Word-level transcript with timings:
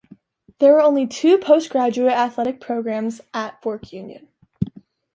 There 0.57 0.77
are 0.77 0.81
only 0.81 1.05
two 1.05 1.37
postgraduate 1.37 2.11
athletic 2.13 2.59
programs 2.59 3.21
at 3.35 3.61
Fork 3.61 3.93
Union. 3.93 4.27